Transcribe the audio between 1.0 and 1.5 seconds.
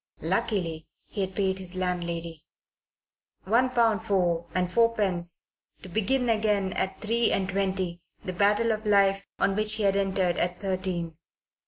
he had